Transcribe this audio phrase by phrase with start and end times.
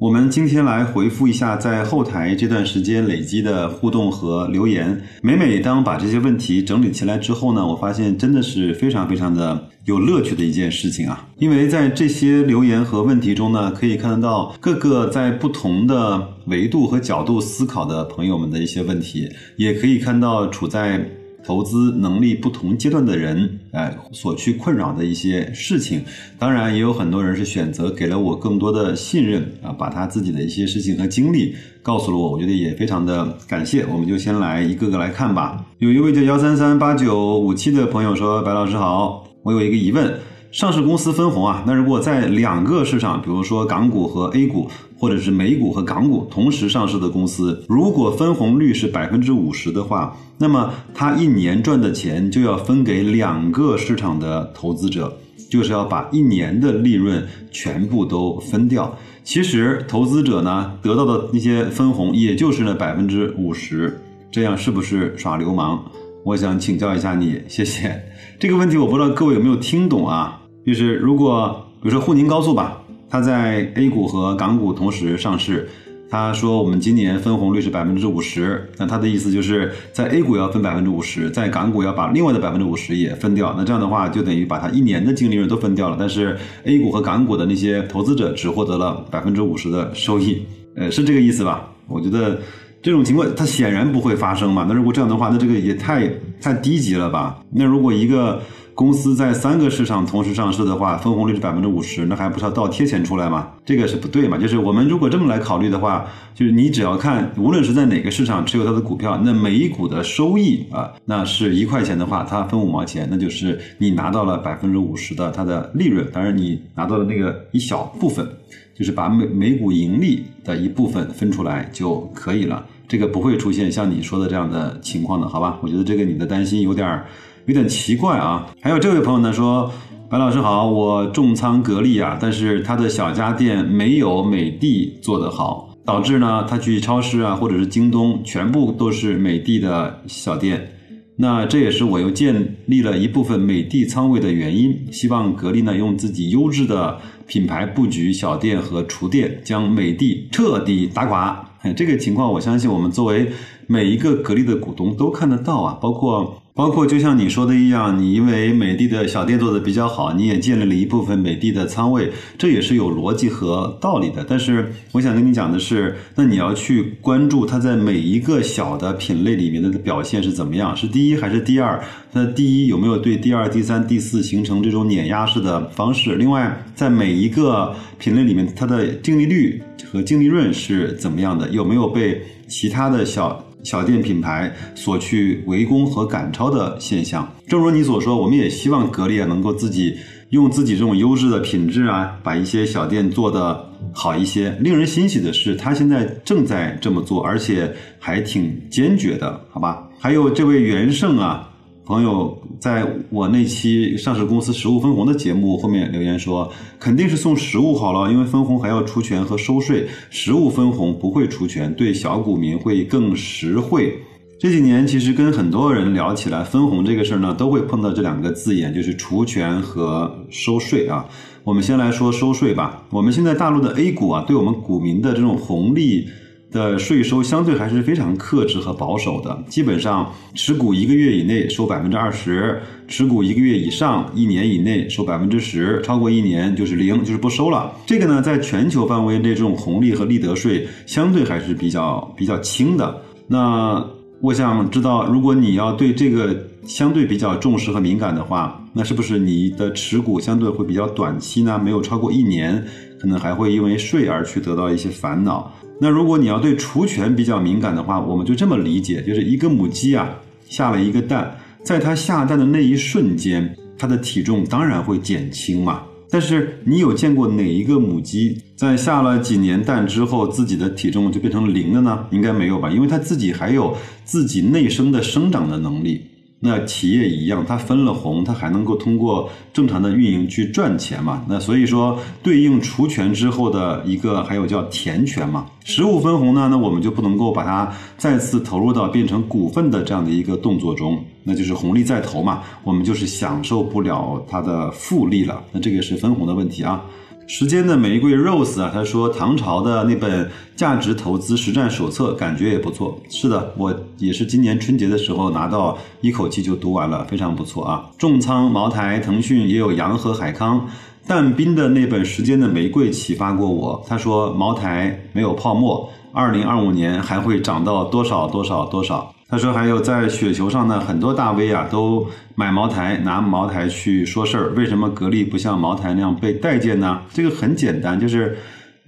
[0.00, 4.98] 我们今天来回复一下在后台这段时间累积的互动和留言。
[5.20, 11.28] 每每当把这些问题整理起来之后呢，我发现真的是非常非常的有乐趣的一件事情啊！
[11.36, 21.06] 因为在这些留言和问题中呢，可以看得到各个在不同的维度和角度思考的朋友们的一些问题，也可以看到处在。
[21.50, 26.04] 投资能力不同阶段的人，哎，所去困扰的一些事情，
[26.38, 33.84] 当然也有很多人是选择给了我更多的信任啊，把他自己的一些事情和经历告诉了我，我觉得也非常的感谢。
[33.84, 35.66] 我们就先来一个个来看吧。
[35.78, 40.14] 有一位叫幺三三八九五七的朋友说：“白老师好，我有一个疑问。”
[40.52, 55.16] 上市公司分红啊，那如果在两个市场，比如说港股和 A 股，或者是美股和港股同时上市的公司，如果分红率是百分之五十的话，那么它一年赚的钱就要分给两个市场的投资者，
[55.48, 58.98] 就是要把一年的利润全部都分掉。
[59.22, 65.78] 其实投资者呢得到的那些分红也就是那百分之五十，这样是不是耍流氓？
[66.24, 68.02] 我想请教一下你，谢谢。
[68.40, 70.39] 这个问题我不知道各位有没有听懂啊？
[70.66, 75.68] 就是如果比如说沪宁高速吧，它在 A 股和港股同时上市，
[76.10, 90.42] 他说我们今年分红率是百分之五十，那他的意思就是在 A 股要分百分之五十，在港股要把另外的百分之五十也分掉，那这样的话就等于把它一年的净利润都分掉了，但是 A 股和港股的那些投资者只获得了百分之五十的收益，
[90.76, 91.68] 呃，是这个意思吧？
[91.88, 92.40] 我觉得
[92.82, 97.38] 这种情况它显然不会发生嘛，那如果这样的话，那这个也太太低级了吧？
[97.52, 98.40] 那如果一个
[98.80, 103.50] 公司在三个市场同时上市的话，分红率是百分之五十，那还不是要倒贴钱出来吗？
[103.62, 104.38] 这个是不对嘛？
[104.38, 116.08] 就是我们如果这么来考虑的话，就是你只要看，无论是在哪个市场持有它的股票，那每一股的收益啊，那是一块钱的话，它分五毛钱，那就是你拿到了百分之五十的它的利润。
[116.10, 118.26] 当然，你拿到的那个一小部分，
[118.74, 122.64] 就是把每每股盈利的一部分分出来就可以了。
[122.88, 125.58] 这个不会出现像你说的这样的情况的，好吧？
[125.60, 127.04] 我觉得这个你的担心有点儿。
[127.46, 128.46] 有点奇怪啊！
[128.60, 129.70] 还有这位朋友呢说
[130.08, 140.70] ：“白老师好，我重仓格力啊，但是他的小家电没有美的做得好，导致呢他去超市啊或者是京东全部都是美的的小店，
[141.16, 144.86] 那这也是我又建立了一部分美的仓位的原因。
[144.92, 151.44] 希望格力呢用自己优质的品牌布局小店和厨店，将美的彻底打垮。
[151.74, 153.26] 这个情况我相信我们作为
[153.66, 164.22] 每一个格力的股东都看得到啊，包括。”包括就像你说的一样，你因为美的的小店做的比较好，你也建立了一部分美的的仓位，这也是有逻辑和道理的。
[164.28, 171.82] 但是我想跟你讲的是，那你要去关注它在每一个小的品类里面的表现是怎么样，是第一还是第二？
[172.12, 176.16] 那第一有没有对第二、第三、第四形成这种碾压式的方式？
[176.16, 181.48] 另外，在每一个品类里面，它的净利率和净利润是怎么样的？
[181.48, 183.42] 有没有被其他的小？
[183.62, 189.96] 小店品牌所去围攻和赶超的现象，正如你所说，我们也希望格力啊能够自己
[190.30, 194.50] 用自己这种优质的品质啊，把一些小店做得好一些。
[194.60, 199.88] 令人欣喜的是，他现在正在这么做，而且还挺坚决的，好吧？
[199.98, 201.49] 还有这位元盛啊。
[201.84, 213.98] 朋友在我那期上市公司实物分红的节目后面留言说，肯定是送实物好了，因为分红还要除权和收税，实物分红不会除权，对小股民会更实惠。
[214.38, 221.04] 这几年其实跟很多人聊起来分红这个事儿呢，都会碰到这两个字眼，就是除权和收税啊。
[221.42, 222.84] 我们先来说收税吧。
[222.90, 226.06] 我们现在大陆的 A 股啊，对我们股民的这种红利。
[226.50, 237.72] 的税收相对还是非常克制和保守的，基本上持股一个月以内收百分之二十，持股一个月以上一年以内收百分之十，超过一年就是零，就是不收了。
[237.86, 243.00] 这个呢，在全球范围内这种红利和利得税相对还是比较比较轻的。
[243.28, 243.84] 那
[244.20, 246.36] 我想知道，如果你要对这个
[246.66, 251.58] 相对比较重视和敏感的话，那是不是你的持股相对会比较短期呢？
[251.58, 252.62] 没有超过一年，
[253.00, 255.52] 可能还会因为税而去得到一些烦恼。
[255.82, 260.10] 那如果你要对除权比较敏感的话，我们就这么理解，就是一个母鸡啊
[260.46, 261.34] 下了一个蛋，
[261.64, 265.82] 在它下蛋的那一瞬间，它的体重当然会减轻嘛。
[266.10, 272.04] 但是你有见过哪一个母鸡在下了几年蛋之后，自己的体重就变成零了呢？
[272.10, 273.74] 应该没有吧，因为它自己还有
[274.04, 276.09] 自己内生的生长的能力。
[276.42, 281.22] 那企业一样，它分了红，它还能够通过正常的运营去赚钱嘛？
[281.28, 285.44] 那所以说，对应除权之后的一个还有叫填权嘛？
[285.64, 295.42] 实物分红呢，那我们就不能够把它再次投入到变成股份的这样的一个动作中，那就是红利再投嘛，我们就是享受不了它的复利了。
[295.52, 296.82] 那这个是分红的问题啊。
[297.32, 303.00] 时间的玫瑰 Rose 啊，他说唐朝的那本价值投资实战手册感觉也不错。
[303.08, 307.88] 是的，我也是今年春节的时候拿到，一口气就读完了，非常不错啊。
[307.96, 310.68] 重仓茅台、腾讯也有洋河、海康。
[311.06, 319.14] 但斌的那本时间的玫瑰启发过我，他说茅台没有泡沫，二零二五年还会涨到多少多少多少。
[319.30, 324.50] 他说还有在雪球上呢，很多大 V 啊都买茅台，拿茅台去说事儿。
[324.56, 327.00] 为什么格力不像茅台那样被待见呢？
[327.12, 328.36] 这个很简单，就是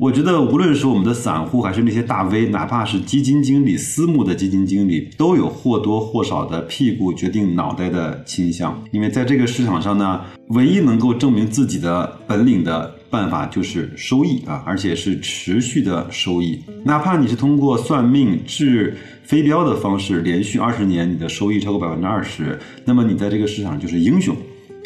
[0.03, 8.83] 我觉得无论是我们的散户还是那些大 V，哪怕是基金经理、私募的基金经理，都有或多或少的屁股决定脑袋的倾向。
[8.91, 16.59] 因为在这个市场上呢，唯一能够证明自己的本领的办法就是收益啊，而且是持续的收益。
[16.85, 18.97] 哪怕你是通过算命治。
[19.23, 24.37] 飞镖的方式，连续二十年你的收益超过百分之二十，那么你在这个市场就是英雄。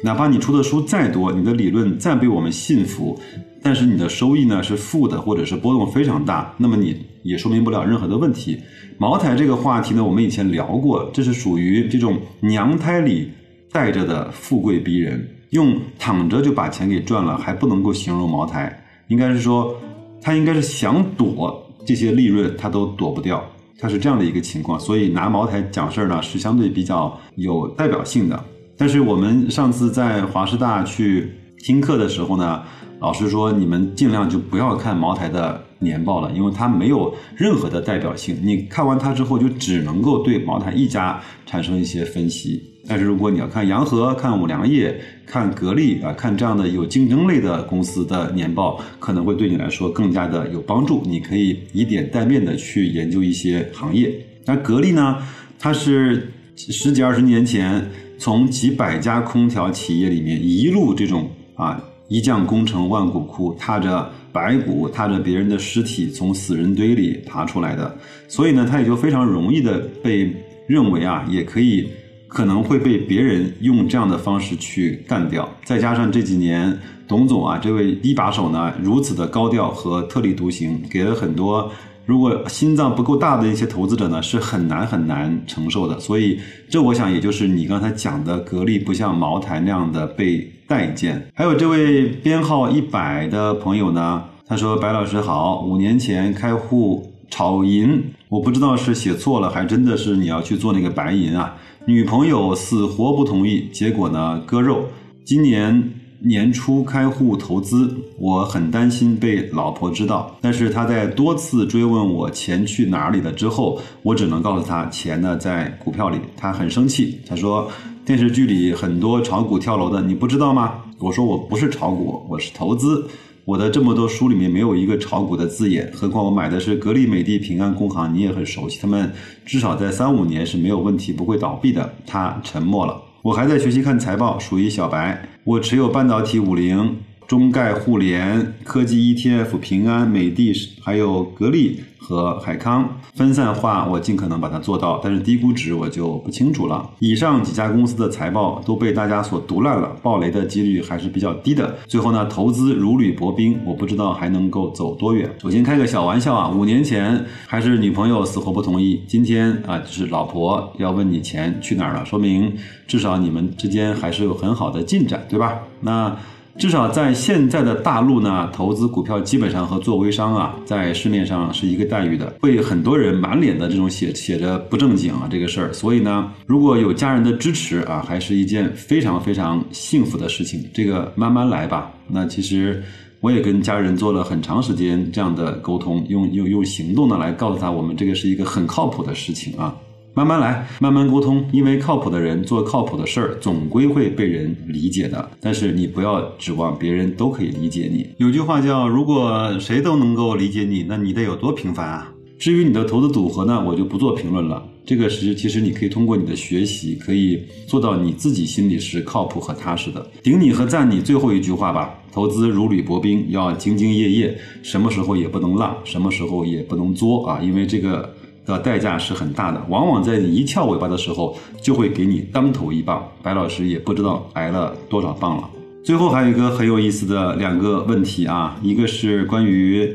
[0.05, 3.19] 哪怕你出的书再多，你的理论再被我们信服，
[3.67, 8.57] 但是你的收益呢是负的，或者是波动非常大，那么你也说明不了任何的问题。
[8.97, 13.33] 茅台这个话题呢，我们以前聊过，这是属于这种娘胎里
[13.73, 19.75] 带着的富贵逼人，用躺着就把钱给赚了，还不能够形容茅台，应该是说
[20.23, 23.45] 他应该是想躲这些利润，他都躲不掉。
[23.81, 28.45] 它是这样的一个情况，所以拿茅台讲事儿呢是相对比较有代表性的。
[28.79, 32.63] 但是我们上次在华师大去听课的时候呢，
[33.01, 38.37] 老师说你们尽量就不要看茅台的年报了，因为它没有任何的代表性。
[38.43, 42.63] 你看完它之后，就只能够对茅台一家产生一些分析。
[42.89, 51.03] 但是如果你要看洋河、看五粮液、看格力啊，看这样的有竞争类的公司的年报，可能会对你来说更加的有帮助。
[51.05, 54.15] 你可以以点带面的去研究一些行业。
[54.45, 55.19] 那格力呢？
[55.59, 67.97] 它是十几二十年前从几百家空调企业里面一路这种啊一将功成万骨枯，踏着白骨、踏着别人的尸体从死人堆里爬出来的。
[68.29, 70.33] 所以呢，他也就非常容易的被
[70.69, 71.89] 认为啊，也可以。
[72.29, 76.77] 可能会被别人用这样的方式去干掉，再加上这几年
[77.07, 81.71] 董总啊这位一把手呢如此的高调和特立独行，给了很多
[82.07, 85.99] 如果心脏不够大的一些投资者呢是很难很难承受的。
[85.99, 86.39] 所以
[86.71, 90.39] 这我想也就是你刚才讲的格力不像茅台那样的被
[90.69, 91.31] 待见。
[91.35, 101.57] 还有这位编号一百的朋友呢，他说白老师好，五年前开户炒银，我不知道是写错了，还真的是你要去做那个白银啊。
[101.87, 104.85] 女朋友死活不同意，结果呢割肉。
[105.25, 105.93] 今年
[106.27, 110.37] 年初开户投资，我很担心被老婆知道。
[110.41, 116.19] 但是他在多次追问我钱去哪里了之后，我只能告诉他钱呢在股票里。
[116.37, 117.71] 他很生气，他说
[118.05, 120.75] 电视剧里很多炒股跳楼的，你不知道吗？
[120.99, 123.07] 我说我不是炒股，我是投资。
[123.45, 129.13] 我的这么多书里面没有一个炒股的字眼，何况我买的是格力、美的、平安、工行，你也很熟悉，他们
[129.45, 131.89] 至少在三五年是没有问题，不会倒闭的。
[132.05, 135.21] 他沉默了，我还在学习看财报，属于小白。
[135.43, 140.53] 我持有半导体五零、中概互联、科技 ETF、平安、美的，
[140.83, 141.81] 还有格力。
[141.99, 146.89] 和海康分散化，我尽可能把它做到，但是低估值我就不清楚了。
[147.01, 151.77] 以上几家公司的财报都被大家所毒烂了，爆雷的几率还是比较低的。
[151.89, 155.29] 最后呢，投资如履薄冰，我不知道还能够走多远。
[155.43, 162.55] 首先开个小玩笑啊，五年前还是女朋友死活不同意，今天啊就是老婆要问你钱去哪儿了，说明
[162.87, 165.59] 至少你们之间还是有很好的进展，对吧？
[165.81, 166.17] 那。
[166.59, 175.71] 至少在现在的大陆呢，投资股票基本上和做微商啊，在市面上是一个待遇的，会很多人满脸的这种写写着不正经啊这个事儿。
[175.73, 180.65] 所以呢，如果有家人的支持啊，还是一件非常非常幸福的事情。
[180.73, 181.93] 这个慢慢来吧。
[182.09, 182.83] 那其实
[183.21, 189.77] 我也跟家人做了很长时间这样的沟通，用用用行动呢来告诉他，我们这个是一个很靠谱的事情啊。
[190.17, 195.29] 慢慢来，慢慢沟通，因为靠谱的人做靠谱的事儿，总归会被人理解的。
[195.43, 198.09] 但是你不要指望别人都可以理解你。
[198.17, 204.67] 有句话叫“如果谁都能够理解你，那你得有多平凡啊！”至于你的投资组合呢，我就不做评论了。
[204.87, 210.07] 这个是其实你可以通过你的学习，可以做到你自己心里是靠谱和踏实的。
[210.23, 218.15] 顶你和赞你最后一句话吧，投资如履薄冰，要兢兢业业，什么时候也不能浪，什么时候也不能作啊，因为这个
[218.47, 223.07] 的代价是很大的，往往在你一翘尾巴的时候，就会给你当头一棒。
[223.23, 225.51] 白老师也不知道挨了多少棒了。
[225.85, 229.95] 最后还有一个很有意思的两个问题啊，一个是关于。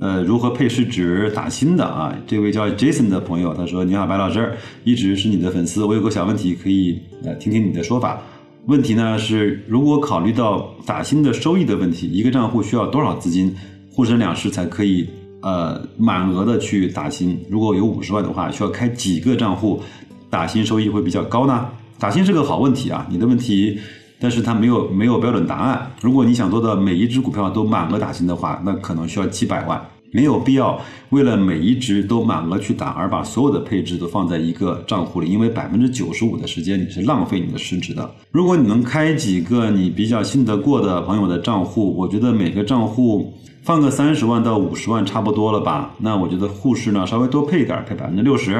[0.00, 2.12] 呃，如何配市值打新的啊？
[2.26, 5.84] 这位叫 Jason 的朋友他说：“你好，白老师，一直是你的粉丝。
[5.84, 8.20] 我有个小问题，可以呃听听你的说法。
[8.66, 13.54] 问题呢是，如果考虑到打新的收益的问题，一个账户需要多少资金，
[13.92, 15.08] 沪深两市才可以
[15.42, 17.38] 呃满额的去打新？
[17.50, 19.82] 如果有五十万的话，需要开几个账户，
[20.30, 21.68] 打新收益会比较高呢？
[21.98, 23.78] 打新是个好问题啊，你的问题，
[24.18, 25.90] 但是它没有没有标准答案。
[26.00, 29.80] 如果你想做的每一只股票都满额打新的话，那可能需要几百万。”
[30.12, 30.78] 没有必要
[31.08, 38.08] 为了每一只都满额去打，而把所有的配置都放在一个账户里，因为百分之九十五的时间你是浪费你的市值的。
[38.30, 45.94] 如果你能开几个你比较信得过的朋友的账户，我觉得每个账户放个三十万到五十万差不多了吧？
[45.98, 48.52] 那我觉得沪市呢稍微多配一点，配百分之六十；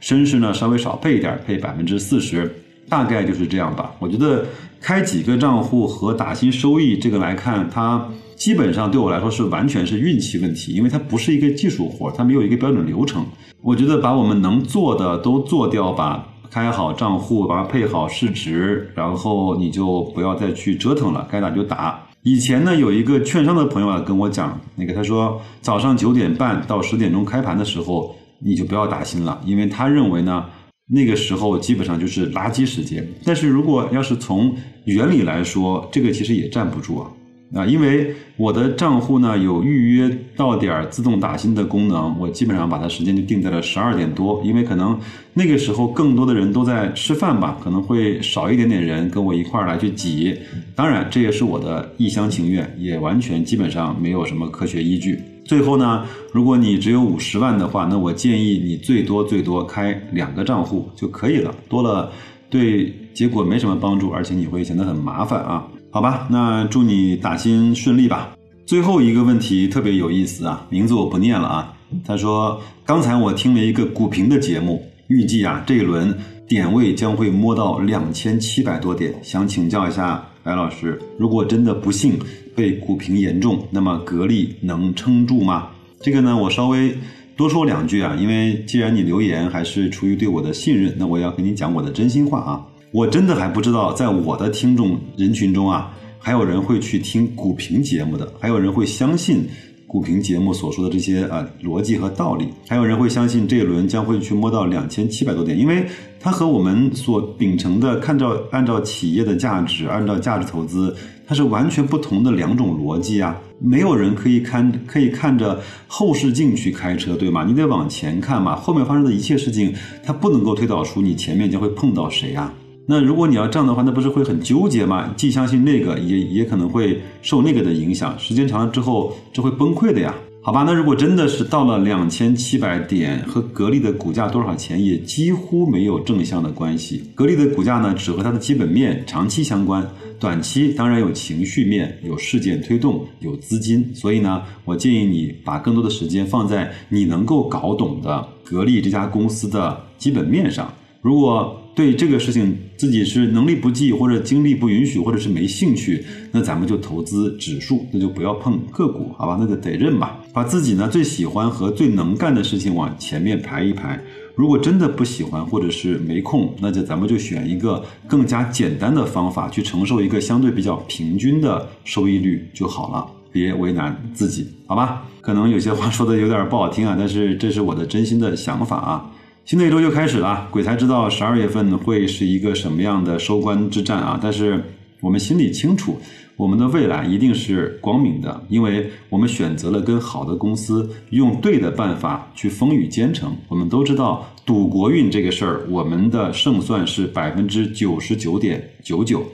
[0.00, 2.54] 深市呢稍微少配一点，配百分之四十，
[2.86, 3.92] 大概就是这样吧。
[3.98, 4.44] 我觉得
[4.78, 8.06] 开几个账户和打新收益这个来看，它。
[8.38, 13.26] 基本上对我来说是完全是运气问题，因为它不是一个技术活，它没有一个标准流程。
[13.60, 22.00] 我觉得把我们能做的都做掉吧，开好账户，把它配好市值，然后你就不要再去折腾了，该打就打。
[22.22, 30.44] 以前呢，有一个券商的朋友啊跟我讲，那个他说早上九点半到十点钟开盘的时候，你就不要打新了，因为他认为呢，
[30.88, 33.04] 那个时候基本上就是垃圾时间。
[33.24, 34.54] 但是如果要是从
[34.84, 37.10] 原理来说，这个其实也站不住啊。
[37.54, 44.98] 啊，因为我的账户呢有预约到点自动打新的功能，我基本上把它时间就定在了十二点多，因为可能
[45.32, 50.36] 那个时候更多的人都在吃饭吧，可能会少一点点人跟我一块儿来去挤。
[50.74, 55.18] 当然，这也是我的一厢情愿，也完全基本上没有什么科学依据。
[55.46, 62.12] 最后呢，如果你只有五十万的话，那我建议你最多最多开两个账户就可以了，多了
[62.50, 65.66] 对结果没什么帮助，而且你会显得很麻烦啊。
[65.90, 68.36] 好吧，那祝你打新顺利吧。
[68.66, 71.74] 最后一个问题特别有意思啊，名字我不念了啊。
[72.04, 76.14] 他说，刚才我听了一个股评的节目，预计啊这一轮
[76.46, 82.18] 点位将会摸到两千七百多点，想请教一下白老师，如果真的不幸
[82.54, 85.68] 被股评严重，那么格力能撑住吗？
[86.02, 86.94] 这个呢，我稍微
[87.34, 92.60] 多说两句啊，因为既然你留言还是出于对我的信任，那我要跟你讲我的真心话啊。
[92.90, 99.46] 我真的还不知道，在我的听众人群中啊，还有人会去听股评节目的，还有人会相信
[99.86, 105.86] 股评节目所说的这些啊逻辑和道理，还有人会相信这一轮将会去摸到两千七百多点，因为
[106.18, 113.38] 它和我们所秉承的看照按照企业的价值，按照价值投资，它是完全不同的两种逻辑啊！
[113.60, 117.44] 没有人可以看可以看着后视镜去开车，对吗？
[117.44, 122.54] 你得往前看嘛，后面发生的一切事情，它不能够推导出你前面将会碰到谁啊！
[122.90, 125.12] 那如果你要这样的话，那不是会很纠结吗？
[125.14, 128.18] 既相信那个，也也可能会受那个的影响。
[128.18, 130.14] 时间长了之后，这会崩溃的呀。
[130.40, 137.04] 好吧，那如果真的是到了两千七百点，和格力的股价多少钱也几乎没有正向的关系。
[137.14, 139.86] 格力的股价呢，只和它的基本面长期相关，
[140.18, 143.94] 短期当然有情绪面、有事件推动、有资金。
[143.94, 150.72] 所以呢，我建议你把更多的时间放在你能够搞懂的格力这家公司的基本面上。
[151.00, 159.36] 如果对这个事情自己是能力不济，或者精力不允许，或者是没兴趣，那咱们就投资指数，那就不要碰个股，好吧？
[159.38, 160.18] 那就得认吧。
[160.34, 164.00] 把自己呢最喜欢和最能干的事情往前面排一排。
[164.34, 173.06] 如果真的不喜欢，或者是没空，那就咱们就选一个更加简单的方法，去承受一个相对比较平均的收益率就好了。
[173.30, 175.04] 别为难自己，好吧？
[175.20, 179.10] 可能有些话说的有点不好听啊，但是这是我的真心的想法啊。
[179.48, 184.20] 新的一周就开始了，鬼才知道十二月份会是一个什么样的收官之战啊！
[184.22, 184.62] 但是
[185.00, 185.98] 我们心里清楚，
[186.36, 193.34] 我们的未来一定是光明的，因为我们选择了跟好的公司用对的办法去风雨兼程。
[193.48, 199.24] 我们都知道赌国运这个事儿，我们的胜算是百分之九十九点九九。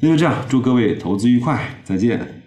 [0.00, 2.39] 那就这样，祝各位投资愉快，再见。